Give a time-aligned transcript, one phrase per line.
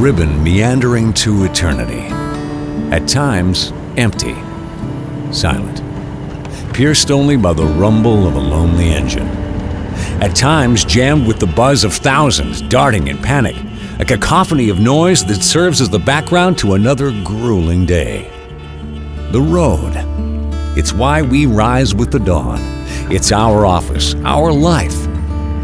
[0.00, 2.06] Ribbon meandering to eternity.
[2.90, 4.34] At times, empty,
[5.30, 5.82] silent,
[6.72, 9.28] pierced only by the rumble of a lonely engine.
[10.22, 13.56] At times, jammed with the buzz of thousands darting in panic,
[13.98, 18.30] a cacophony of noise that serves as the background to another grueling day.
[19.32, 19.92] The road.
[20.78, 22.60] It's why we rise with the dawn.
[23.12, 25.06] It's our office, our life.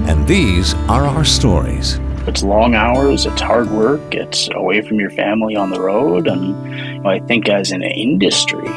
[0.06, 1.98] And these are our stories.
[2.26, 6.26] It's long hours, it's hard work, it's away from your family on the road.
[6.26, 8.68] And I think as an industry,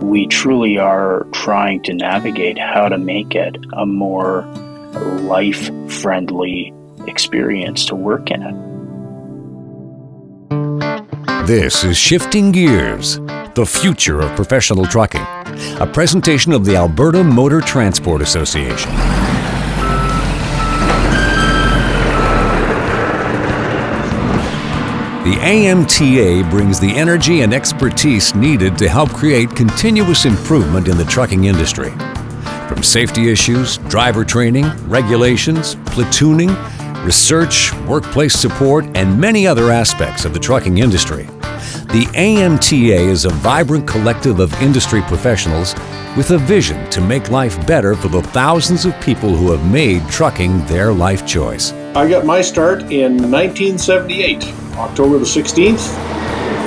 [0.00, 4.42] we truly are trying to navigate how to make it a more
[5.22, 6.72] life friendly
[7.08, 8.54] experience to work in it.
[11.46, 13.18] This is Shifting Gears,
[13.54, 15.26] the future of professional trucking,
[15.80, 18.92] a presentation of the Alberta Motor Transport Association.
[25.22, 31.04] The AMTA brings the energy and expertise needed to help create continuous improvement in the
[31.04, 31.90] trucking industry.
[32.66, 36.56] From safety issues, driver training, regulations, platooning,
[37.04, 41.24] research, workplace support, and many other aspects of the trucking industry.
[41.24, 45.74] The AMTA is a vibrant collective of industry professionals
[46.16, 50.08] with a vision to make life better for the thousands of people who have made
[50.08, 51.72] trucking their life choice.
[51.94, 55.94] I got my start in 1978, October the 16th.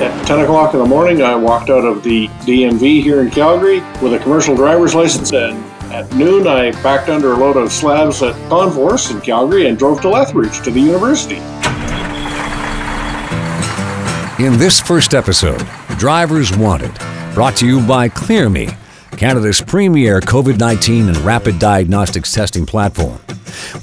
[0.00, 3.80] At 10 o'clock in the morning, I walked out of the DMV here in Calgary
[4.02, 5.62] with a commercial driver's license, and
[5.92, 10.00] at noon, I backed under a load of slabs at Conforce in Calgary and drove
[10.00, 11.36] to Lethbridge to the university.
[14.42, 15.64] In this first episode,
[15.98, 16.92] Drivers Wanted,
[17.34, 18.76] brought to you by ClearMe,
[19.16, 23.20] Canada's premier COVID 19 and rapid diagnostics testing platform.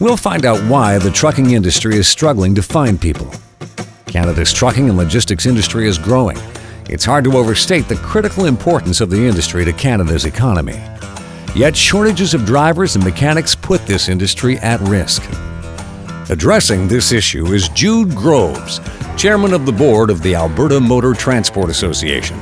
[0.02, 3.32] We'll find out why the trucking industry is struggling to find people.
[4.12, 6.38] Canada's trucking and logistics industry is growing.
[6.90, 10.84] It's hard to overstate the critical importance of the industry to Canada's economy.
[11.56, 15.24] Yet shortages of drivers and mechanics put this industry at risk.
[16.30, 18.82] Addressing this issue is Jude Groves,
[19.16, 22.38] chairman of the board of the Alberta Motor Transport Association.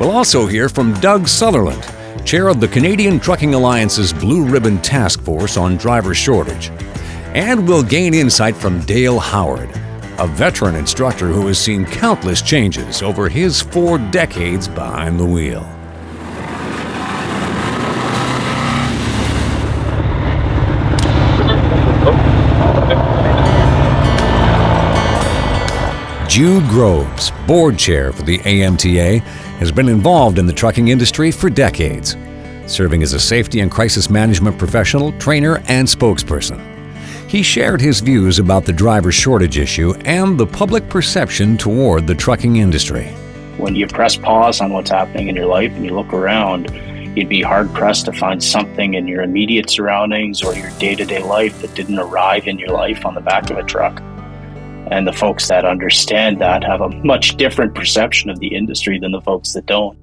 [0.00, 1.84] We'll also hear from Doug Sutherland,
[2.26, 6.70] chair of the Canadian Trucking Alliance's Blue Ribbon Task Force on driver shortage.
[7.34, 9.70] And we'll gain insight from Dale Howard,
[10.18, 15.66] a veteran instructor who has seen countless changes over his four decades behind the wheel.
[26.28, 29.20] Jude Groves, board chair for the AMTA,
[29.58, 32.16] has been involved in the trucking industry for decades,
[32.66, 36.77] serving as a safety and crisis management professional, trainer, and spokesperson.
[37.28, 42.14] He shared his views about the driver shortage issue and the public perception toward the
[42.14, 43.08] trucking industry.
[43.58, 46.70] When you press pause on what's happening in your life and you look around,
[47.14, 51.04] you'd be hard pressed to find something in your immediate surroundings or your day to
[51.04, 54.00] day life that didn't arrive in your life on the back of a truck.
[54.90, 59.12] And the folks that understand that have a much different perception of the industry than
[59.12, 59.98] the folks that don't.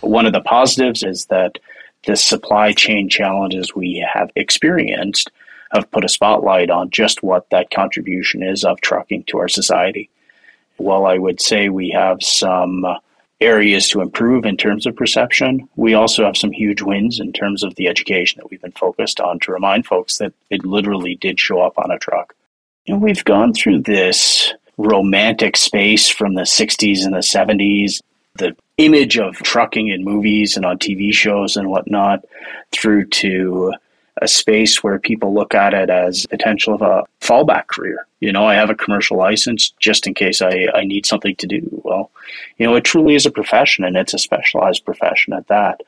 [0.00, 1.58] One of the positives is that
[2.06, 5.28] the supply chain challenges we have experienced
[5.72, 10.10] have put a spotlight on just what that contribution is of trucking to our society.
[10.76, 12.94] While I would say we have some uh,
[13.40, 17.62] areas to improve in terms of perception, we also have some huge wins in terms
[17.62, 21.38] of the education that we've been focused on to remind folks that it literally did
[21.40, 22.34] show up on a truck.
[22.86, 28.00] And we've gone through this romantic space from the 60s and the 70s,
[28.34, 32.24] the image of trucking in movies and on TV shows and whatnot,
[32.72, 33.72] through to
[34.20, 38.06] a space where people look at it as potential of a fallback career.
[38.20, 41.46] You know, I have a commercial license just in case I, I need something to
[41.46, 41.82] do.
[41.84, 42.10] Well,
[42.58, 45.80] you know, it truly is a profession and it's a specialized profession at that.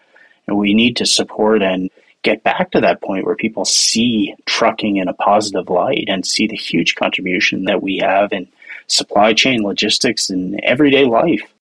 [0.47, 1.91] And we need to support and
[2.23, 6.47] get back to that point where people see trucking in a positive light and see
[6.47, 8.49] the huge contribution that we have in
[8.87, 11.54] supply chain logistics and everyday life.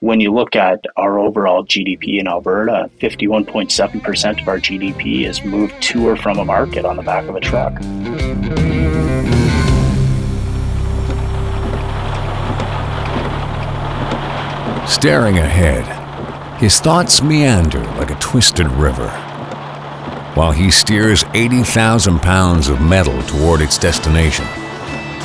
[0.00, 5.82] When you look at our overall GDP in Alberta, 51.7% of our GDP is moved
[5.82, 7.72] to or from a market on the back of a truck.
[14.88, 19.08] Staring ahead, his thoughts meander like a twisted river
[20.34, 24.46] while he steers 80,000 pounds of metal toward its destination.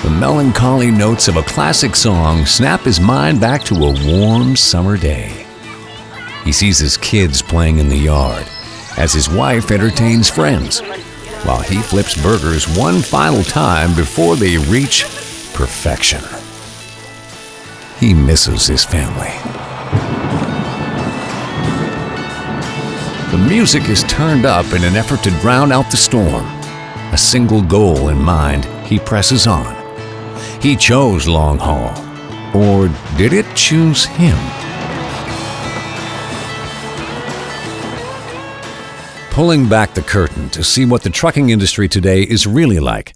[0.03, 4.97] The melancholy notes of a classic song snap his mind back to a warm summer
[4.97, 5.45] day.
[6.43, 8.45] He sees his kids playing in the yard
[8.97, 10.81] as his wife entertains friends.
[11.45, 15.03] while he flips burgers one final time before they reach
[15.53, 16.21] perfection.
[17.99, 19.31] He misses his family.
[23.31, 26.45] The music is turned up in an effort to drown out the storm.
[27.11, 29.82] A single goal in mind, he presses on.
[30.63, 31.91] He chose long haul.
[32.55, 32.87] Or
[33.17, 34.37] did it choose him?
[39.29, 43.13] Pulling back the curtain to see what the trucking industry today is really like,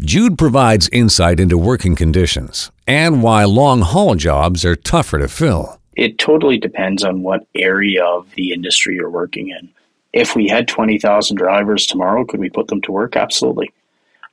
[0.00, 5.78] Jude provides insight into working conditions and why long haul jobs are tougher to fill.
[5.94, 9.70] It totally depends on what area of the industry you're working in.
[10.12, 13.14] If we had 20,000 drivers tomorrow, could we put them to work?
[13.14, 13.70] Absolutely.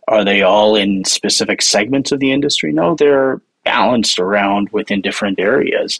[0.08, 2.72] Are they all in specific segments of the industry?
[2.72, 6.00] No, they're balanced around within different areas.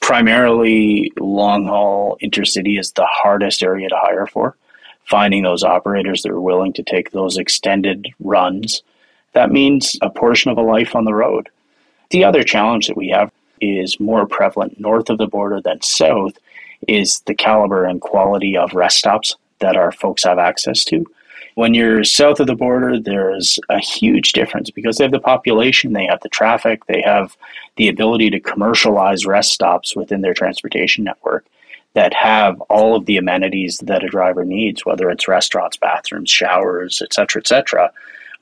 [0.00, 4.56] Primarily, long haul intercity is the hardest area to hire for
[5.06, 8.82] finding those operators that are willing to take those extended runs.
[9.32, 11.48] That means a portion of a life on the road.
[12.10, 13.30] The other challenge that we have
[13.60, 16.36] is more prevalent north of the border than south
[16.88, 21.06] is the caliber and quality of rest stops that our folks have access to.
[21.54, 25.92] When you're south of the border, there's a huge difference because they have the population,
[25.92, 27.36] they have the traffic, they have
[27.76, 31.46] the ability to commercialize rest stops within their transportation network
[31.94, 37.00] that have all of the amenities that a driver needs, whether it's restaurants, bathrooms, showers,
[37.00, 37.90] etc., etc.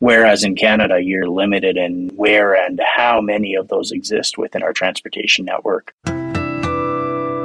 [0.00, 4.72] Whereas in Canada, you're limited in where and how many of those exist within our
[4.72, 5.94] transportation network.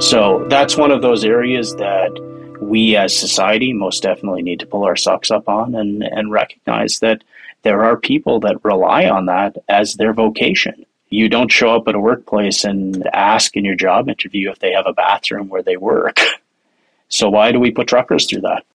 [0.02, 2.10] So that's one of those areas that
[2.60, 7.00] we as society most definitely need to pull our socks up on and, and recognize
[7.00, 7.24] that
[7.64, 11.96] there are people that rely on that as their vocation you don't show up at
[11.96, 15.78] a workplace and ask in your job interview if they have a bathroom where they
[15.78, 16.20] work.
[17.12, 18.66] So why do we put truckers through that?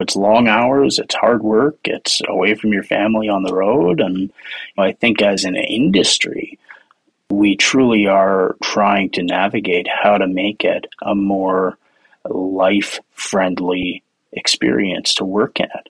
[0.00, 4.00] It's long hours, it's hard work, it's away from your family on the road.
[4.00, 4.32] And
[4.78, 6.58] I think as an industry,
[7.28, 11.76] we truly are trying to navigate how to make it a more
[12.28, 14.02] life friendly
[14.32, 15.88] experience to work it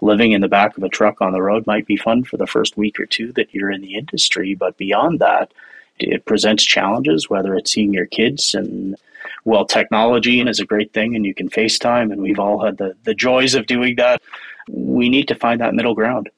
[0.00, 2.46] living in the back of a truck on the road might be fun for the
[2.46, 5.52] first week or two that you're in the industry, but beyond that,
[5.98, 8.96] it presents challenges, whether it's seeing your kids and
[9.44, 12.94] well, technology is a great thing and you can FaceTime and we've all had the,
[13.04, 14.20] the joys of doing that.
[14.68, 16.30] We need to find that middle ground.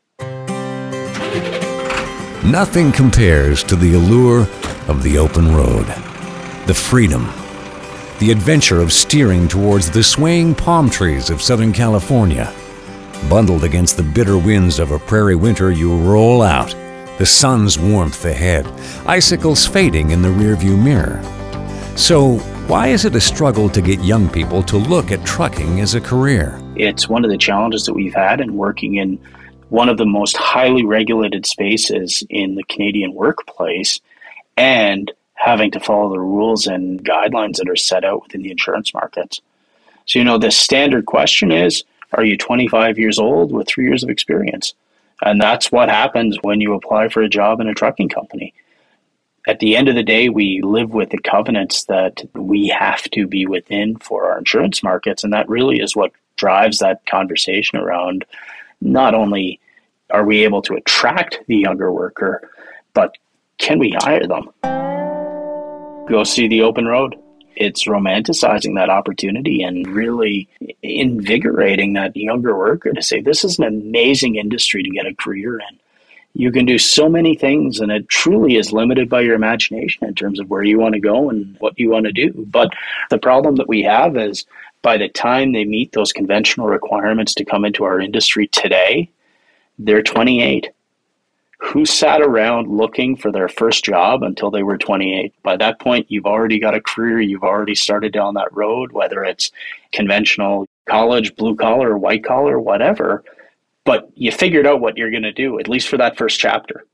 [2.45, 4.43] Nothing compares to the allure
[4.89, 5.87] of the open road,
[6.67, 7.27] the freedom,
[8.23, 12.55] the adventure of steering towards the swaying palm trees of Southern California
[13.29, 16.71] Bundled against the bitter winds of a prairie winter, you roll out.
[17.19, 18.67] The sun's warmth ahead,
[19.07, 21.23] icicles fading in the rearview mirror.
[21.97, 25.95] So, why is it a struggle to get young people to look at trucking as
[25.95, 26.61] a career?
[26.75, 29.19] It's one of the challenges that we've had in working in
[29.69, 34.01] one of the most highly regulated spaces in the Canadian workplace
[34.57, 38.95] and having to follow the rules and guidelines that are set out within the insurance
[38.95, 39.41] markets.
[40.07, 44.05] So, you know, the standard question is are you 25 years old with three years
[44.05, 44.75] of experience?
[45.21, 48.55] And that's what happens when you apply for a job in a trucking company.
[49.49, 53.27] At the end of the day, we live with the covenants that we have to
[53.27, 55.25] be within for our insurance markets.
[55.25, 58.25] And that really is what drives that conversation around
[58.81, 59.59] not only
[60.11, 62.49] are we able to attract the younger worker,
[62.95, 63.17] but
[63.59, 64.51] can we hire them?
[66.09, 67.17] Go see the open road
[67.57, 70.49] it's romanticizing that opportunity and really
[70.83, 75.59] invigorating that younger worker to say, this is an amazing industry to get a career
[75.59, 75.79] in.
[76.35, 80.15] You can do so many things, and it truly is limited by your imagination in
[80.15, 82.33] terms of where you want to go and what you want to do.
[82.49, 82.73] But
[83.11, 84.47] the problem that we have is
[84.81, 89.11] by the time they meet those conventional requirements to come into our industry today,
[89.79, 90.71] they're 28
[91.63, 95.33] who sat around looking for their first job until they were 28.
[95.45, 99.23] By that point, you've already got a career, you've already started down that road, whether
[99.23, 99.53] it's
[99.93, 103.23] conventional college, blue collar, white collar, whatever.
[103.85, 106.85] But you figured out what you're going to do, at least for that first chapter.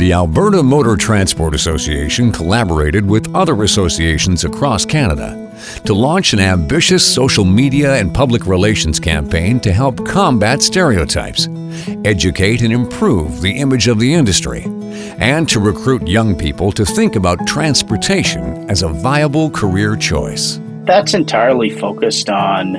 [0.00, 7.04] The Alberta Motor Transport Association collaborated with other associations across Canada to launch an ambitious
[7.04, 11.48] social media and public relations campaign to help combat stereotypes,
[12.04, 14.64] educate and improve the image of the industry,
[15.18, 20.60] and to recruit young people to think about transportation as a viable career choice.
[20.84, 22.76] That's entirely focused on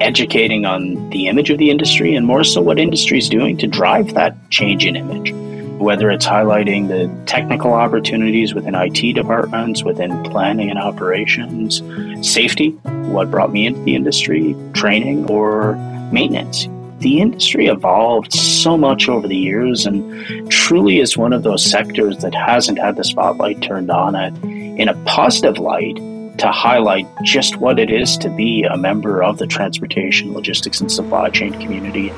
[0.00, 3.66] educating on the image of the industry and more so what industry is doing to
[3.66, 5.32] drive that change in image
[5.78, 11.82] whether it's highlighting the technical opportunities within IT departments, within planning and operations,
[12.28, 12.70] safety,
[13.10, 15.74] what brought me into the industry, training, or
[16.12, 16.68] maintenance.
[16.98, 22.18] The industry evolved so much over the years and truly is one of those sectors
[22.18, 25.96] that hasn't had the spotlight turned on it in a positive light
[26.38, 30.90] to highlight just what it is to be a member of the transportation, logistics, and
[30.90, 32.10] supply chain community.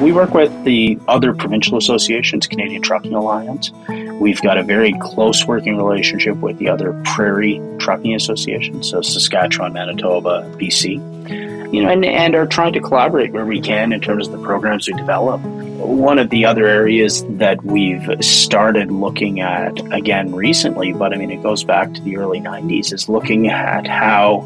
[0.00, 3.72] We work with the other provincial associations, Canadian Trucking Alliance.
[4.20, 9.72] We've got a very close working relationship with the other prairie trucking associations, so Saskatchewan,
[9.72, 11.17] Manitoba, BC.
[11.72, 14.42] You know, and, and are trying to collaborate where we can in terms of the
[14.42, 15.40] programs we develop.
[15.42, 21.30] One of the other areas that we've started looking at again recently, but I mean,
[21.30, 24.38] it goes back to the early 90s, is looking at how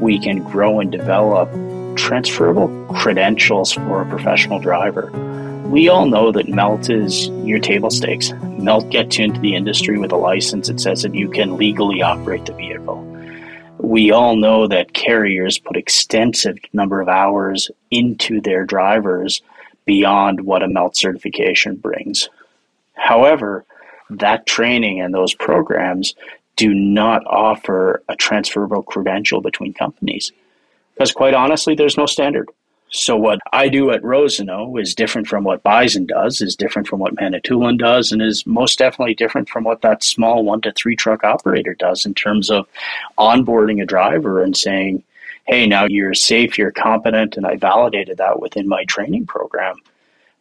[0.00, 1.50] we can grow and develop
[1.96, 5.10] transferable credentials for a professional driver.
[5.68, 8.32] We all know that MELT is your table stakes.
[8.32, 12.02] MELT gets you into the industry with a license that says that you can legally
[12.02, 13.11] operate the vehicle.
[13.82, 19.42] We all know that carriers put extensive number of hours into their drivers
[19.84, 22.28] beyond what a MELT certification brings.
[22.94, 23.64] However,
[24.08, 26.14] that training and those programs
[26.54, 30.30] do not offer a transferable credential between companies.
[30.94, 32.48] Because quite honestly, there's no standard.
[32.94, 37.00] So what I do at Rosenau is different from what Bison does, is different from
[37.00, 40.94] what Manitoulin does, and is most definitely different from what that small one to three
[40.94, 42.68] truck operator does in terms of
[43.18, 45.02] onboarding a driver and saying,
[45.46, 49.76] hey, now you're safe, you're competent, and I validated that within my training program.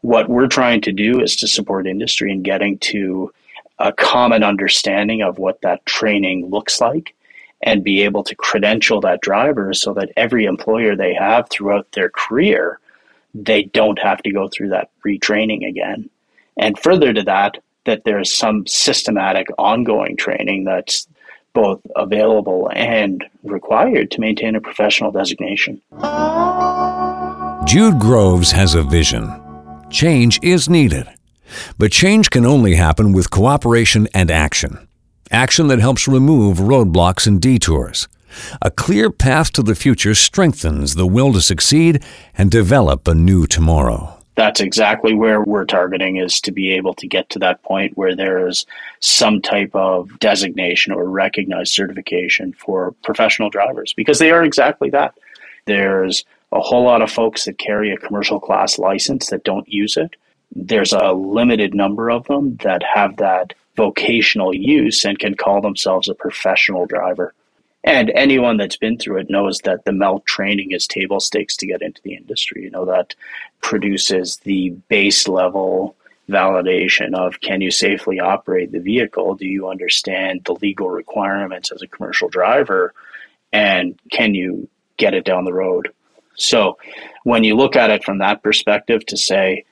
[0.01, 3.33] What we're trying to do is to support industry in getting to
[3.79, 7.15] a common understanding of what that training looks like
[7.63, 12.09] and be able to credential that driver so that every employer they have throughout their
[12.09, 12.79] career,
[13.33, 16.09] they don't have to go through that retraining again.
[16.57, 21.07] And further to that, that there's some systematic ongoing training that's
[21.53, 25.81] both available and required to maintain a professional designation.
[27.65, 29.29] Jude Groves has a vision.
[29.89, 31.07] Change is needed,
[31.77, 34.87] but change can only happen with cooperation and action.
[35.31, 38.09] Action that helps remove roadblocks and detours.
[38.61, 42.03] A clear path to the future strengthens the will to succeed
[42.37, 44.17] and develop a new tomorrow.
[44.35, 48.13] That's exactly where we're targeting is to be able to get to that point where
[48.13, 48.65] there's
[48.99, 55.13] some type of designation or recognized certification for professional drivers because they are exactly that.
[55.65, 59.95] There's a whole lot of folks that carry a commercial class license that don't use
[59.95, 60.15] it.
[60.53, 66.07] There's a limited number of them that have that vocational use and can call themselves
[66.07, 67.33] a professional driver.
[67.83, 71.65] And anyone that's been through it knows that the MELT training is table stakes to
[71.65, 72.61] get into the industry.
[72.61, 73.15] You know, that
[73.59, 75.95] produces the base level
[76.29, 79.33] validation of can you safely operate the vehicle?
[79.33, 82.93] Do you understand the legal requirements as a commercial driver?
[83.51, 85.91] And can you get it down the road?
[86.35, 86.77] So
[87.23, 89.65] when you look at it from that perspective to say,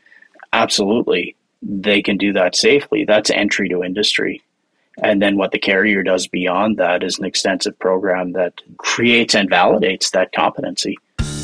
[0.51, 3.05] absolutely, they can do that safely.
[3.05, 4.41] That's entry to industry.
[5.01, 9.49] And then what the carrier does beyond that is an extensive program that creates and
[9.49, 10.97] validates that competency.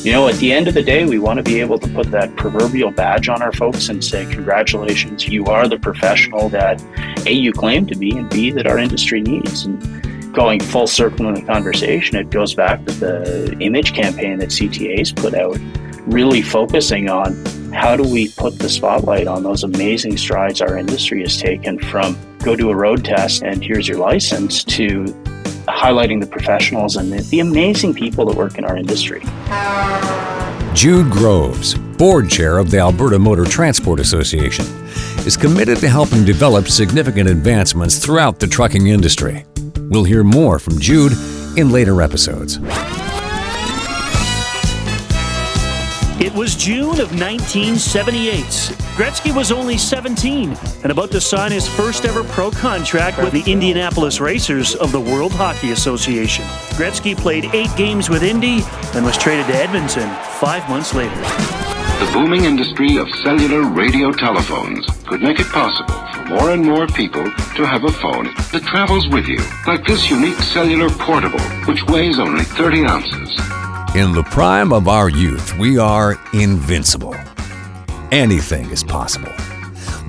[0.03, 2.11] You know, at the end of the day, we want to be able to put
[2.11, 6.79] that proverbial badge on our folks and say, Congratulations, you are the professional that
[7.25, 9.65] A, you claim to be, and B, that our industry needs.
[9.65, 14.49] And going full circle in the conversation, it goes back to the image campaign that
[14.49, 15.57] CTA's put out,
[16.05, 17.33] really focusing on
[17.75, 22.17] how do we put the spotlight on those amazing strides our industry has taken from
[22.39, 25.03] go do a road test and here's your license to
[25.67, 29.21] highlighting the professionals and the, the amazing people that work in our industry.
[30.73, 34.65] Jude Groves, board chair of the Alberta Motor Transport Association,
[35.25, 39.45] is committed to helping develop significant advancements throughout the trucking industry.
[39.89, 41.13] We'll hear more from Jude
[41.57, 42.59] in later episodes.
[46.17, 48.45] It was June of 1978.
[48.95, 53.43] Gretzky was only 17 and about to sign his first ever pro contract with the
[53.51, 56.45] Indianapolis Racers of the World Hockey Association.
[56.77, 58.61] Gretzky played eight games with Indy
[58.93, 61.13] and was traded to Edmonton five months later.
[61.15, 66.87] The booming industry of cellular radio telephones could make it possible for more and more
[66.87, 71.83] people to have a phone that travels with you, like this unique cellular portable, which
[71.87, 73.64] weighs only 30 ounces.
[73.95, 77.15] In the prime of our youth, we are invincible.
[78.11, 79.31] Anything is possible.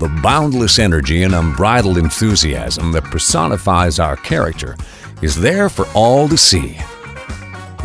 [0.00, 4.76] The boundless energy and unbridled enthusiasm that personifies our character
[5.23, 6.76] is there for all to see.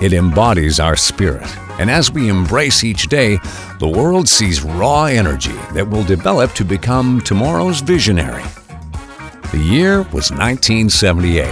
[0.01, 1.47] It embodies our spirit,
[1.79, 3.37] and as we embrace each day,
[3.77, 8.45] the world sees raw energy that will develop to become tomorrow's visionary.
[9.51, 11.45] The year was 1978.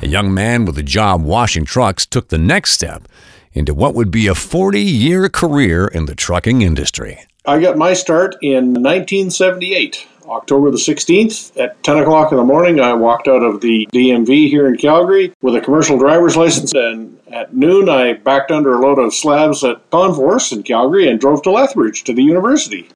[0.00, 3.06] A young man with a job washing trucks took the next step
[3.52, 7.20] into what would be a 40 year career in the trucking industry.
[7.44, 10.06] I got my start in 1978.
[10.28, 14.48] October the 16th at 10 o'clock in the morning, I walked out of the DMV
[14.48, 16.74] here in Calgary with a commercial driver's license.
[16.74, 21.18] And at noon, I backed under a load of slabs at Conforce in Calgary and
[21.18, 22.90] drove to Lethbridge to the university.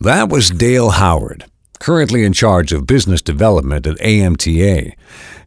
[0.00, 1.44] That was Dale Howard,
[1.78, 4.94] currently in charge of business development at AMTA.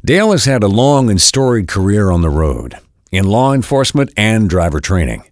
[0.04, 2.78] Dale has had a long and storied career on the road,
[3.12, 5.24] in law enforcement and driver training.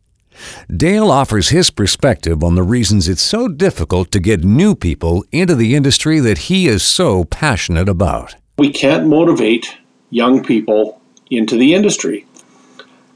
[0.75, 5.55] Dale offers his perspective on the reasons it's so difficult to get new people into
[5.55, 8.36] the industry that he is so passionate about.
[8.58, 9.77] We can't motivate
[10.10, 12.25] young people into the industry.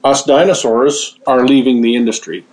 [0.04, 2.46] Us dinosaurs are leaving the industry,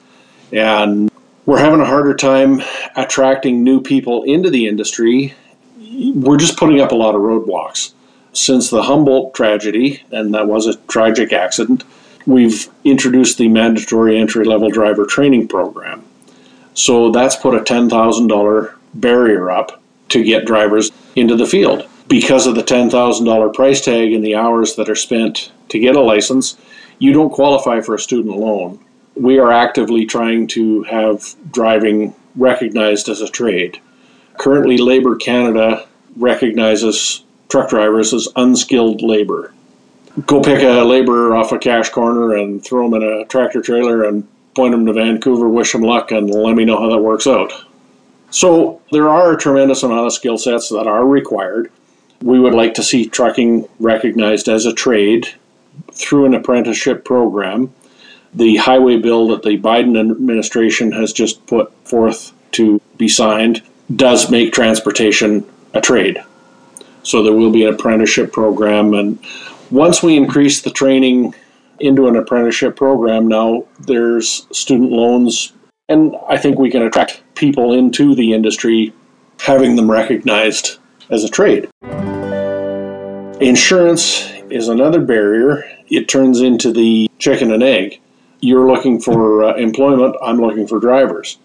[0.52, 1.10] and
[1.46, 2.60] we're having a harder time
[2.96, 5.34] attracting new people into the industry.
[5.78, 7.92] We're just putting up a lot of roadblocks.
[8.36, 11.84] Since the Humboldt tragedy, and that was a tragic accident,
[12.26, 16.04] we've introduced the mandatory entry level driver training program.
[16.74, 21.88] So that's put a $10,000 barrier up to get drivers into the field.
[22.08, 26.00] Because of the $10,000 price tag and the hours that are spent to get a
[26.02, 26.58] license,
[26.98, 28.78] you don't qualify for a student loan.
[29.14, 33.80] We are actively trying to have driving recognized as a trade.
[34.38, 39.52] Currently, Labour Canada recognizes truck drivers as unskilled labor
[40.24, 44.04] go pick a laborer off a cash corner and throw them in a tractor trailer
[44.04, 47.26] and point them to Vancouver, wish them luck, and let me know how that works
[47.26, 47.52] out.
[48.30, 51.70] So there are a tremendous amount of skill sets that are required.
[52.22, 55.28] We would like to see trucking recognized as a trade
[55.92, 57.72] through an apprenticeship program.
[58.32, 63.62] The highway bill that the Biden administration has just put forth to be signed
[63.94, 66.22] does make transportation a trade.
[67.06, 69.16] So there will be an apprenticeship program, and
[69.70, 71.36] once we increase the training
[71.78, 75.52] into an apprenticeship program, now there's student loans,
[75.88, 78.92] and I think we can attract people into the industry,
[79.38, 81.68] having them recognized as a trade.
[83.40, 85.64] Insurance is another barrier.
[85.88, 88.00] It turns into the chicken and egg.
[88.40, 91.38] You're looking for uh, employment, I'm looking for drivers.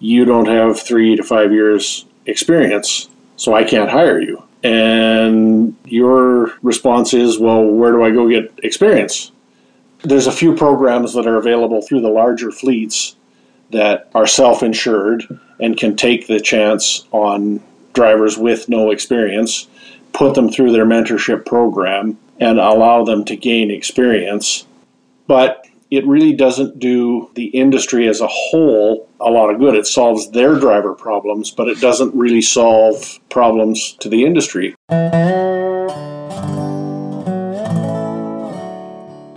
[0.00, 3.08] You don't have three to five years experience,
[3.38, 8.52] so I can't hire you and your response is, well, where do I go get
[8.62, 9.30] experience?
[10.02, 13.16] There's a few programs that are available through the larger fleets
[13.70, 15.24] that are self insured
[15.60, 17.60] and can take the chance on
[17.92, 19.68] drivers with no experience,
[20.12, 24.66] put them through their mentorship program, and allow them to gain experience.
[25.26, 29.74] But it really doesn't do the industry as a whole a lot of good.
[29.74, 34.74] It solves their driver problems, but it doesn't really solve problems to the industry.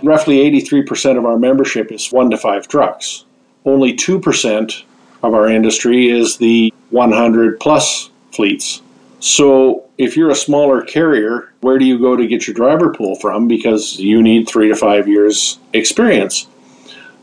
[0.02, 3.24] Roughly 83% of our membership is one to five trucks.
[3.64, 4.82] Only 2%
[5.22, 8.82] of our industry is the 100 plus fleets.
[9.22, 13.14] So if you're a smaller carrier, where do you go to get your driver pool
[13.14, 13.46] from?
[13.46, 16.48] Because you need three to five years experience.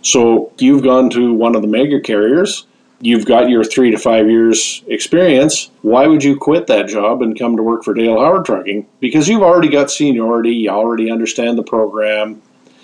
[0.01, 2.65] So you've gone to one of the mega carriers,
[3.01, 5.71] you've got your three to five years experience.
[5.81, 8.87] Why would you quit that job and come to work for Dale Howard Trucking?
[9.01, 12.41] Because you've already got seniority, you already understand the program.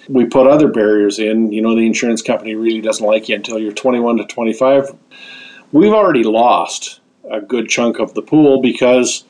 [0.09, 1.53] We put other barriers in.
[1.53, 4.93] You know, the insurance company really doesn't like you until you're 21 to 25.
[5.71, 6.99] We've already lost
[7.31, 9.23] a good chunk of the pool because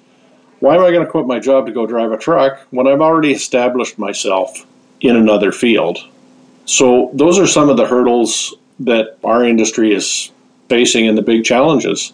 [0.60, 3.02] why am I going to quit my job to go drive a truck when I've
[3.02, 4.66] already established myself
[5.02, 6.00] in another field?
[6.66, 10.32] So, those are some of the hurdles that our industry is
[10.68, 12.14] facing and the big challenges.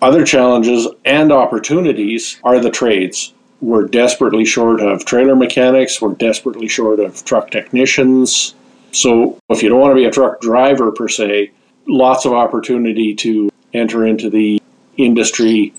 [0.00, 3.32] Other challenges and opportunities are the trades.
[3.60, 8.54] We're desperately short of trailer mechanics, we're desperately short of truck technicians.
[8.92, 11.50] So, if you don't want to be a truck driver per se,
[11.86, 14.62] lots of opportunity to enter into the
[14.96, 15.72] industry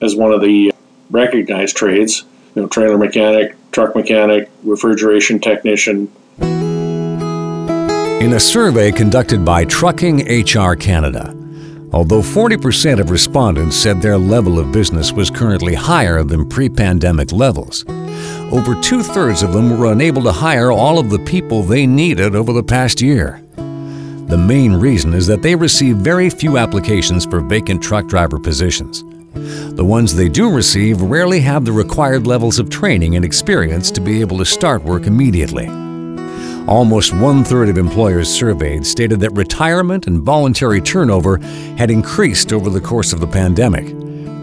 [0.00, 0.76] as one of the uh,
[1.10, 2.24] recognized trades.
[2.54, 6.10] You know, trailer mechanic, truck mechanic, refrigeration technician.
[8.20, 11.34] In a survey conducted by Trucking HR Canada,
[11.92, 17.32] although 40% of respondents said their level of business was currently higher than pre pandemic
[17.32, 17.84] levels,
[18.52, 22.34] over two thirds of them were unable to hire all of the people they needed
[22.34, 23.42] over the past year.
[24.30, 29.02] The main reason is that they receive very few applications for vacant truck driver positions.
[29.74, 34.00] The ones they do receive rarely have the required levels of training and experience to
[34.00, 35.66] be able to start work immediately.
[36.68, 41.38] Almost one third of employers surveyed stated that retirement and voluntary turnover
[41.76, 43.88] had increased over the course of the pandemic,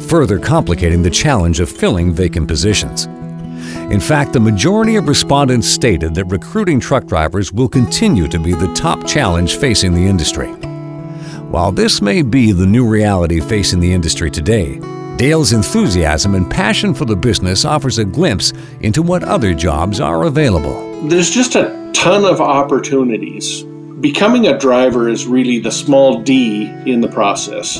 [0.09, 3.07] further complicating the challenge of filling vacant positions.
[3.89, 8.53] In fact, the majority of respondents stated that recruiting truck drivers will continue to be
[8.53, 10.49] the top challenge facing the industry.
[11.49, 14.81] While this may be the new reality facing the industry today,
[15.15, 20.23] Dale's enthusiasm and passion for the business offers a glimpse into what other jobs are
[20.23, 21.07] available.
[21.07, 23.63] There's just a ton of opportunities.
[23.63, 27.79] Becoming a driver is really the small d in the process.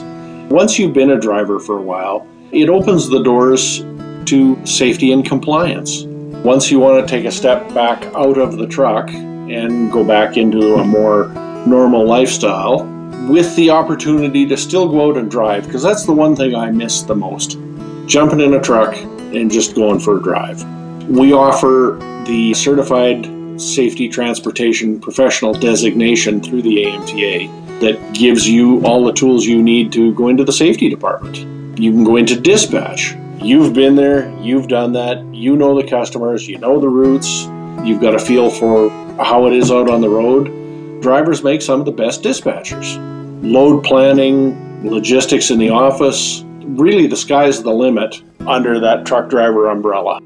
[0.50, 3.84] Once you've been a driver for a while, it opens the doors
[4.28, 6.04] to safety and compliance.
[6.44, 10.38] Once you want to take a step back out of the truck and go back
[10.38, 11.28] into a more
[11.66, 12.86] normal lifestyle,
[13.28, 16.72] with the opportunity to still go out and drive, because that's the one thing I
[16.72, 17.58] miss the most
[18.06, 20.64] jumping in a truck and just going for a drive.
[21.10, 29.04] We offer the certified safety transportation professional designation through the AMTA that gives you all
[29.04, 31.38] the tools you need to go into the safety department.
[31.80, 33.14] You can go into dispatch.
[33.40, 37.44] You've been there, you've done that, you know the customers, you know the routes,
[37.88, 38.90] you've got a feel for
[39.24, 41.02] how it is out on the road.
[41.02, 42.98] Drivers make some of the best dispatchers.
[43.44, 49.70] Load planning, logistics in the office, really the sky's the limit under that truck driver
[49.70, 50.20] umbrella.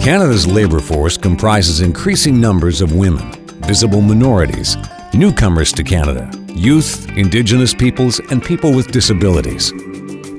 [0.00, 3.30] Canada's labour force comprises increasing numbers of women,
[3.66, 4.78] visible minorities,
[5.12, 9.72] newcomers to Canada, youth, Indigenous peoples, and people with disabilities.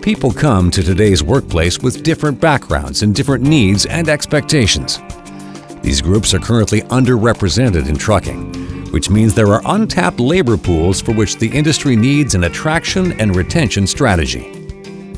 [0.08, 5.02] People come to today's workplace with different backgrounds and different needs and expectations.
[5.82, 11.12] These groups are currently underrepresented in trucking, which means there are untapped labor pools for
[11.12, 14.50] which the industry needs an attraction and retention strategy.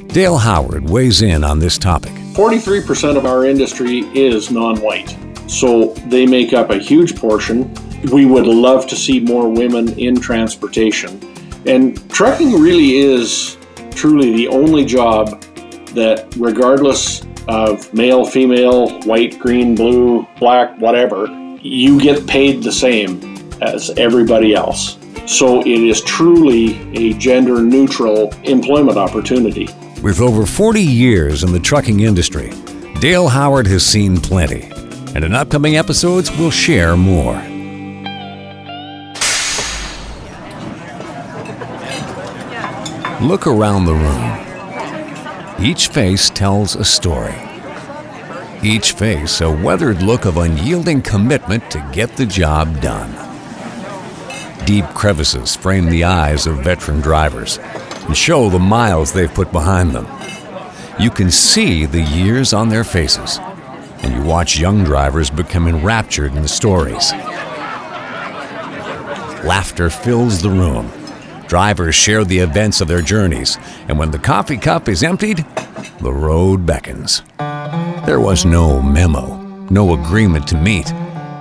[0.08, 2.13] Dale Howard weighs in on this topic.
[2.34, 7.71] 43% of our industry is non white, so they make up a huge portion.
[8.12, 11.21] We would love to see more women in transportation.
[11.67, 13.59] And trucking really is
[14.00, 15.42] truly the only job
[15.94, 21.28] that, regardless of male, female, white, green, blue, black, whatever,
[21.62, 23.22] you get paid the same
[23.62, 24.98] as everybody else.
[25.28, 29.68] So it is truly a gender neutral employment opportunity.
[30.02, 32.54] With over 40 years in the trucking industry,
[33.02, 34.72] Dale Howard has seen plenty,
[35.14, 37.36] and in upcoming episodes, we'll share more.
[43.22, 45.60] Look around the room.
[45.62, 47.36] Each face tells a story.
[48.64, 53.12] Each face a weathered look of unyielding commitment to get the job done.
[54.66, 57.60] Deep crevices frame the eyes of veteran drivers
[58.08, 60.08] and show the miles they've put behind them.
[60.98, 63.38] You can see the years on their faces,
[64.02, 67.12] and you watch young drivers become enraptured in the stories.
[69.44, 70.90] Laughter fills the room.
[71.50, 73.58] Drivers share the events of their journeys,
[73.88, 75.44] and when the coffee cup is emptied,
[76.00, 77.24] the road beckons.
[78.06, 79.36] There was no memo,
[79.72, 80.94] no agreement to meet.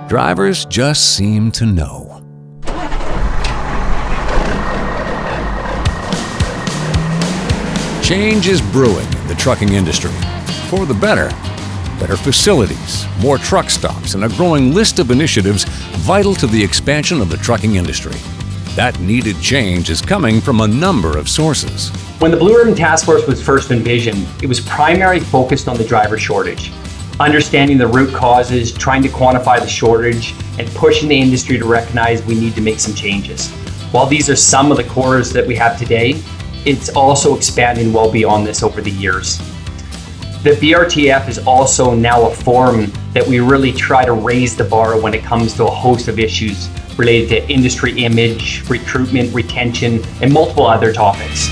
[0.07, 2.23] Drivers just seem to know.
[8.01, 10.09] Change is brewing in the trucking industry.
[10.69, 11.29] For the better.
[11.99, 15.65] Better facilities, more truck stops, and a growing list of initiatives
[15.99, 18.19] vital to the expansion of the trucking industry.
[18.75, 21.89] That needed change is coming from a number of sources.
[22.19, 25.83] When the Blue Ribbon Task Force was first envisioned, it was primarily focused on the
[25.83, 26.71] driver shortage.
[27.19, 32.23] Understanding the root causes, trying to quantify the shortage, and pushing the industry to recognize
[32.25, 33.49] we need to make some changes.
[33.91, 36.21] While these are some of the cores that we have today,
[36.63, 39.39] it's also expanding well beyond this over the years.
[40.43, 45.01] The BRTF is also now a forum that we really try to raise the bar
[45.01, 50.31] when it comes to a host of issues related to industry image, recruitment, retention, and
[50.31, 51.47] multiple other topics.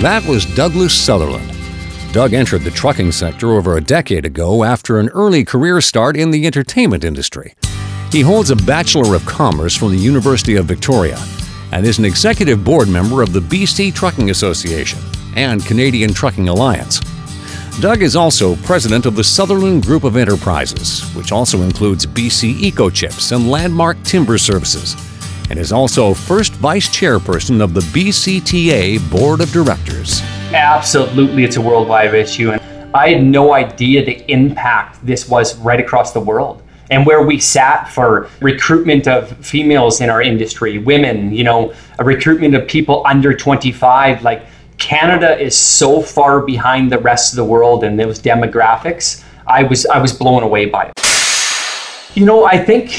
[0.00, 1.48] That was Douglas Sutherland.
[2.12, 6.30] Doug entered the trucking sector over a decade ago after an early career start in
[6.30, 7.54] the entertainment industry.
[8.12, 11.18] He holds a Bachelor of Commerce from the University of Victoria
[11.72, 15.00] and is an executive board member of the BC Trucking Association
[15.34, 17.00] and Canadian Trucking Alliance.
[17.80, 23.34] Doug is also president of the Sutherland Group of Enterprises, which also includes BC EcoChips
[23.34, 24.94] and Landmark Timber Services,
[25.48, 30.20] and is also first vice chairperson of the BCTA Board of Directors.
[30.52, 32.60] Absolutely, it's a worldwide issue, and
[32.94, 37.38] I had no idea the impact this was right across the world and where we
[37.38, 43.02] sat for recruitment of females in our industry, women, you know, a recruitment of people
[43.06, 44.22] under 25.
[44.22, 44.44] Like
[44.82, 49.22] Canada is so far behind the rest of the world in those demographics.
[49.46, 50.92] I was I was blown away by it.
[52.16, 52.90] You know, I think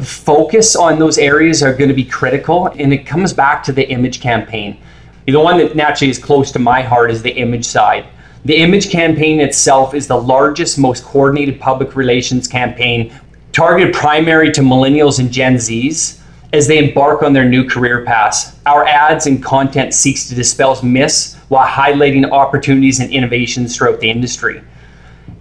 [0.00, 3.86] focus on those areas are going to be critical, and it comes back to the
[3.90, 4.78] image campaign.
[5.26, 8.06] The one that naturally is close to my heart is the image side.
[8.44, 13.12] The image campaign itself is the largest, most coordinated public relations campaign
[13.50, 16.21] targeted primary to millennials and Gen Zs
[16.52, 18.56] as they embark on their new career paths.
[18.66, 24.10] Our ads and content seeks to dispel myths while highlighting opportunities and innovations throughout the
[24.10, 24.62] industry.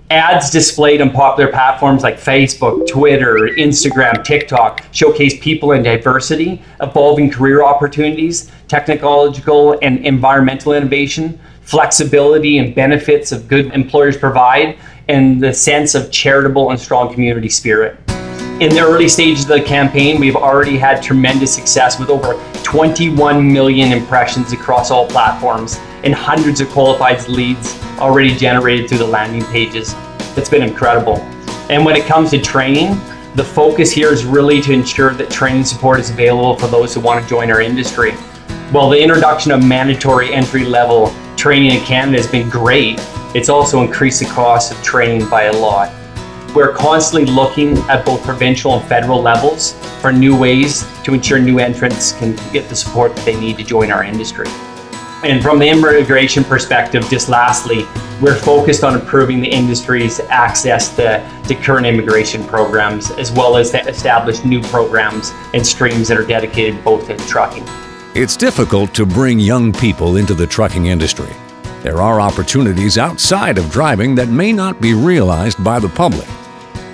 [0.10, 7.30] Ads displayed on popular platforms like Facebook, Twitter, Instagram, TikTok showcase people in diversity, evolving
[7.30, 15.54] career opportunities, technological and environmental innovation, flexibility and benefits of good employers provide, and the
[15.54, 17.97] sense of charitable and strong community spirit.
[18.62, 23.52] In the early stages of the campaign, we've already had tremendous success with over 21
[23.52, 29.43] million impressions across all platforms and hundreds of qualified leads already generated through the landing
[29.45, 29.95] pages.
[30.38, 31.17] It's been incredible.
[31.71, 33.02] And when it comes to training,
[33.34, 37.00] the focus here is really to ensure that training support is available for those who
[37.00, 38.12] want to join our industry.
[38.69, 43.00] While the introduction of mandatory entry level training in Canada has been great,
[43.34, 45.91] it's also increased the cost of training by a lot.
[46.54, 51.60] We're constantly looking at both provincial and federal levels for new ways to ensure new
[51.60, 54.48] entrants can get the support that they need to join our industry.
[55.24, 57.86] And from the immigration perspective, just lastly,
[58.20, 63.72] we're focused on improving the industry's access to, to current immigration programs, as well as
[63.72, 67.64] to establish new programs and streams that are dedicated both to trucking.
[68.14, 71.32] It's difficult to bring young people into the trucking industry.
[71.82, 76.28] There are opportunities outside of driving that may not be realized by the public.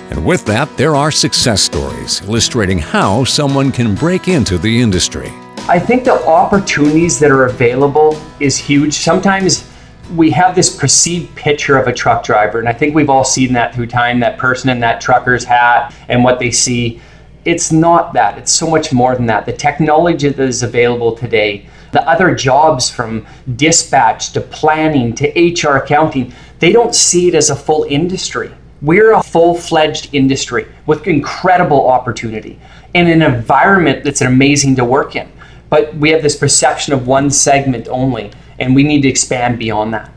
[0.09, 5.31] And with that, there are success stories illustrating how someone can break into the industry.
[5.69, 8.93] I think the opportunities that are available is huge.
[8.93, 9.69] Sometimes
[10.15, 13.51] we have this perceived picture of a truck driver, and I think we've all seen
[13.53, 17.01] that through time that person in that trucker's hat and what they see.
[17.43, 19.45] It's not that, it's so much more than that.
[19.45, 23.25] The technology that is available today, the other jobs from
[23.57, 28.51] dispatch to planning to HR accounting, they don't see it as a full industry.
[28.81, 32.59] We're a full fledged industry with incredible opportunity
[32.93, 35.31] and an environment that's amazing to work in.
[35.69, 39.93] But we have this perception of one segment only, and we need to expand beyond
[39.93, 40.11] that.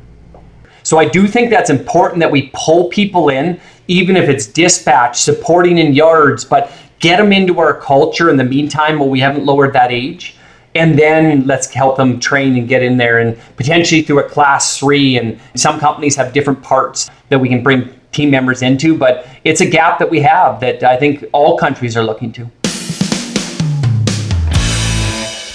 [0.83, 5.21] So I do think that's important that we pull people in, even if it's dispatch,
[5.21, 9.45] supporting in yards, but get them into our culture in the meantime while we haven't
[9.45, 10.37] lowered that age.
[10.75, 14.79] And then let's help them train and get in there and potentially through a class
[14.79, 15.19] three.
[15.19, 19.61] And some companies have different parts that we can bring team members into, but it's
[19.61, 22.51] a gap that we have that I think all countries are looking to.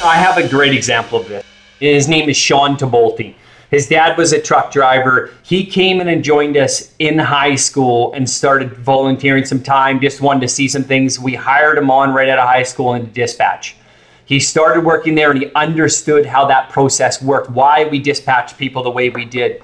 [0.03, 1.43] I have a great example of this.
[1.79, 3.35] His name is Sean Tabolti.
[3.71, 5.31] His dad was a truck driver.
[5.43, 10.21] He came in and joined us in high school and started volunteering some time, just
[10.21, 11.19] wanted to see some things.
[11.19, 13.75] We hired him on right out of high school into dispatch.
[14.25, 18.83] He started working there and he understood how that process worked, why we dispatched people
[18.83, 19.61] the way we did.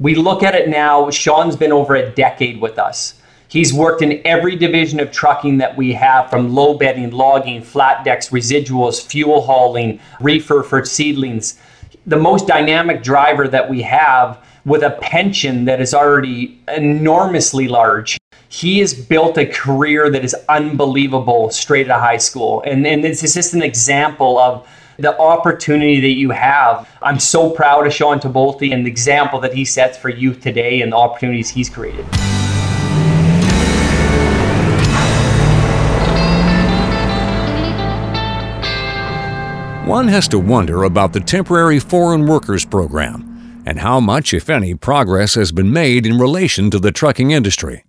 [0.00, 3.20] We look at it now, Sean's been over a decade with us.
[3.48, 8.02] He's worked in every division of trucking that we have from low bedding, logging, flat
[8.02, 11.58] decks, residuals, fuel hauling, reefer for seedlings.
[12.06, 18.18] The most dynamic driver that we have with a pension that is already enormously large.
[18.48, 22.62] He has built a career that is unbelievable straight out of high school.
[22.62, 24.66] And, and this is just an example of
[25.00, 26.88] the opportunity that you have.
[27.02, 30.82] I'm so proud of Sean Tabolti and the example that he sets for youth today
[30.82, 32.06] and the opportunities he's created.
[39.86, 44.74] One has to wonder about the Temporary Foreign Workers Program and how much, if any,
[44.74, 47.84] progress has been made in relation to the trucking industry.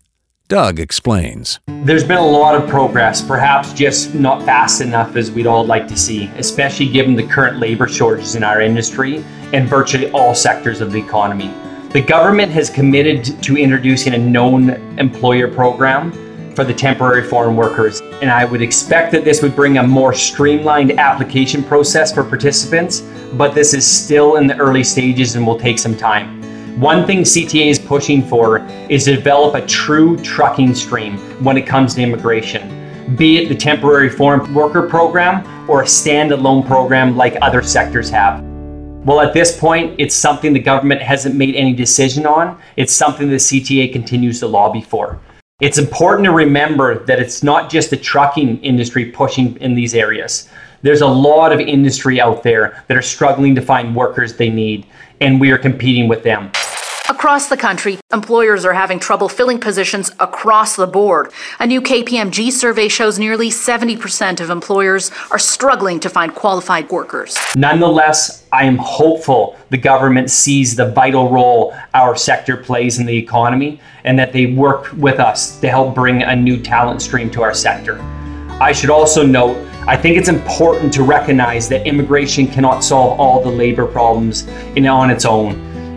[0.52, 1.62] Doug explains.
[1.86, 5.88] There's been a lot of progress, perhaps just not fast enough as we'd all like
[5.88, 10.82] to see, especially given the current labor shortages in our industry and virtually all sectors
[10.82, 11.54] of the economy.
[11.94, 16.12] The government has committed to introducing a known employer program
[16.54, 20.14] for the temporary foreign workers, and I would expect that this would bring a more
[20.14, 23.00] streamlined application process for participants,
[23.36, 26.40] but this is still in the early stages and will take some time.
[26.78, 31.68] One thing CTA is pushing for is to develop a true trucking stream when it
[31.68, 37.38] comes to immigration, be it the temporary foreign worker program or a standalone program like
[37.42, 38.42] other sectors have.
[39.04, 42.60] Well, at this point, it's something the government hasn't made any decision on.
[42.78, 45.20] It's something the CTA continues to lobby for.
[45.60, 50.50] It's important to remember that it's not just the trucking industry pushing in these areas.
[50.84, 54.88] There's a lot of industry out there that are struggling to find workers they need,
[55.22, 56.52] and we are competing with them.
[57.10, 61.32] Across the country, employers are having trouble filling positions across the board.
[61.60, 67.38] A new KPMG survey shows nearly 70% of employers are struggling to find qualified workers.
[67.56, 73.18] Nonetheless, I am hopeful the government sees the vital role our sector plays in the
[73.18, 77.44] economy and that they work with us to help bring a new talent stream to
[77.44, 78.00] our sector.
[78.62, 83.41] I should also note I think it's important to recognize that immigration cannot solve all
[83.41, 84.44] the labor problems
[84.76, 85.56] in, on its own.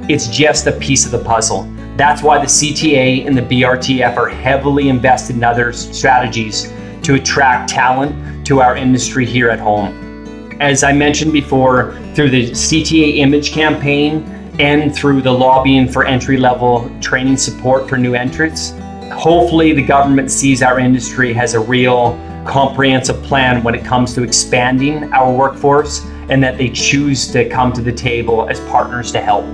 [0.08, 1.70] It's just a piece of the puzzle.
[1.98, 7.68] That's why the CTA and the BRTF are heavily invested in other strategies to attract
[7.68, 10.56] talent to our industry here at home.
[10.60, 14.22] As I mentioned before, through the CTA image campaign
[14.58, 18.70] and through the lobbying for entry level training support for new entrants,
[19.12, 24.22] hopefully the government sees our industry has a real comprehensive plan when it comes to
[24.22, 29.20] expanding our workforce and that they choose to come to the table as partners to
[29.20, 29.44] help.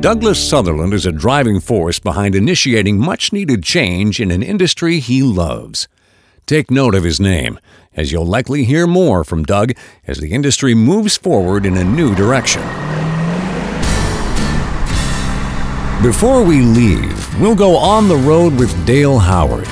[0.00, 5.22] Douglas Sutherland is a driving force behind initiating much needed change in an industry he
[5.22, 5.88] loves.
[6.46, 7.58] Take note of his name,
[7.96, 9.72] as you'll likely hear more from Doug
[10.06, 12.62] as the industry moves forward in a new direction.
[16.02, 19.66] Before we leave, we'll go on the road with Dale Howard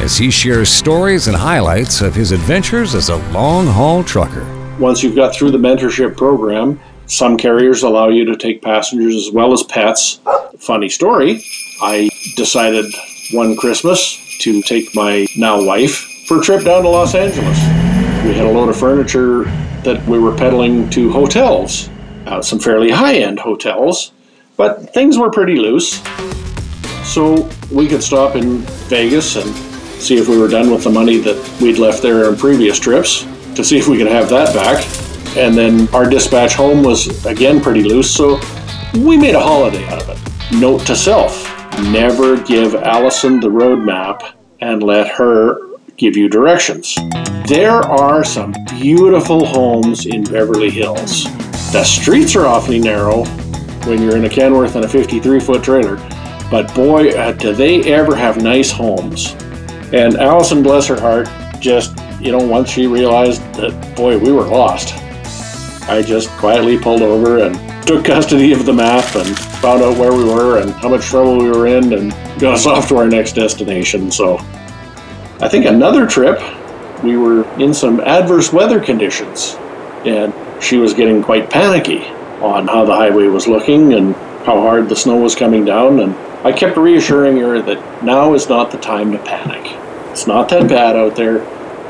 [0.00, 4.46] as he shares stories and highlights of his adventures as a long haul trucker.
[4.78, 9.30] Once you've got through the mentorship program, some carriers allow you to take passengers as
[9.30, 10.20] well as pets.
[10.58, 11.44] Funny story,
[11.82, 12.86] I decided
[13.32, 17.58] one Christmas to take my now wife for a trip down to Los Angeles.
[18.24, 19.44] We had a load of furniture
[19.82, 21.90] that we were peddling to hotels,
[22.26, 24.12] uh, some fairly high end hotels,
[24.56, 26.02] but things were pretty loose.
[27.04, 28.58] So we could stop in
[28.88, 29.69] Vegas and
[30.00, 33.24] see if we were done with the money that we'd left there on previous trips
[33.54, 34.86] to see if we could have that back.
[35.36, 38.40] And then our dispatch home was again pretty loose, so
[38.94, 40.58] we made a holiday out of it.
[40.58, 41.46] Note to self
[41.84, 44.22] never give Allison the road map
[44.60, 46.94] and let her give you directions.
[47.46, 51.24] There are some beautiful homes in Beverly Hills.
[51.72, 53.24] The streets are awfully narrow
[53.86, 55.96] when you're in a Kenworth and a 53 foot trailer,
[56.50, 59.34] but boy, uh, do they ever have nice homes.
[59.92, 61.28] And Allison, bless her heart,
[61.60, 64.94] just, you know, once she realized that, boy, we were lost,
[65.88, 70.12] I just quietly pulled over and took custody of the map and found out where
[70.12, 73.08] we were and how much trouble we were in and got us off to our
[73.08, 74.10] next destination.
[74.12, 74.38] So
[75.40, 76.40] I think another trip,
[77.02, 79.56] we were in some adverse weather conditions
[80.04, 82.04] and she was getting quite panicky
[82.40, 86.00] on how the highway was looking and how hard the snow was coming down.
[86.00, 89.76] And I kept reassuring her that now is not the time to panic.
[90.10, 91.38] It's not that bad out there.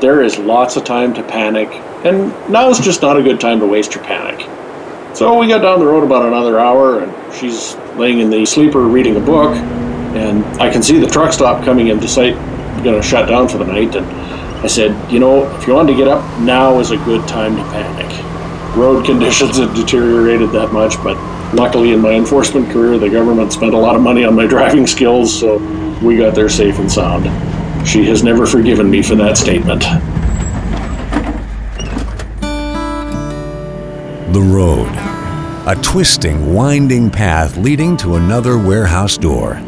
[0.01, 1.69] There is lots of time to panic,
[2.05, 4.45] and now is just not a good time to waste your panic.
[5.15, 8.81] So we got down the road about another hour, and she's laying in the sleeper
[8.81, 12.33] reading a book, and I can see the truck stop coming into sight,
[12.83, 13.95] going to shut down for the night.
[13.95, 14.05] And
[14.63, 17.55] I said, you know, if you want to get up, now is a good time
[17.55, 18.30] to panic.
[18.75, 21.17] Road conditions had deteriorated that much, but
[21.53, 24.87] luckily in my enforcement career, the government spent a lot of money on my driving
[24.87, 25.57] skills, so
[26.01, 27.25] we got there safe and sound.
[27.87, 29.81] She has never forgiven me for that statement.
[34.31, 34.87] The road.
[35.67, 39.61] A twisting, winding path leading to another warehouse door.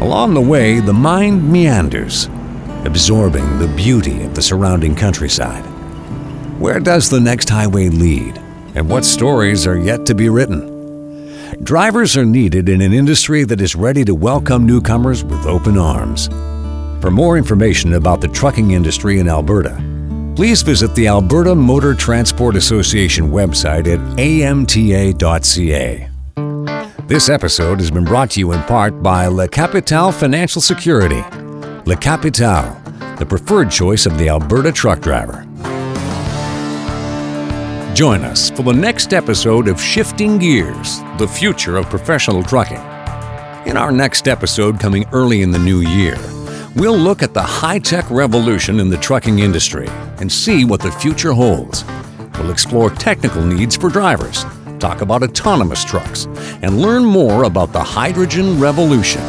[0.00, 2.28] Along the way, the mind meanders,
[2.84, 5.71] absorbing the beauty of the surrounding countryside.
[6.58, 8.38] Where does the next highway lead,
[8.74, 10.70] and what stories are yet to be written?
[11.62, 16.28] Drivers are needed in an industry that is ready to welcome newcomers with open arms.
[17.00, 19.82] For more information about the trucking industry in Alberta,
[20.36, 26.08] please visit the Alberta Motor Transport Association website at amta.ca.
[27.06, 31.22] This episode has been brought to you in part by La Capitale Financial Security.
[31.86, 32.80] La Capitale,
[33.18, 35.46] the preferred choice of the Alberta truck driver.
[37.94, 42.80] Join us for the next episode of Shifting Gears The Future of Professional Trucking.
[43.66, 46.16] In our next episode, coming early in the new year,
[46.74, 49.88] We'll look at the high tech revolution in the trucking industry
[50.18, 51.84] and see what the future holds.
[52.38, 54.46] We'll explore technical needs for drivers,
[54.78, 56.24] talk about autonomous trucks,
[56.62, 59.20] and learn more about the hydrogen revolution.